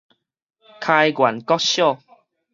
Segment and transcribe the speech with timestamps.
[0.81, 1.99] 開元國小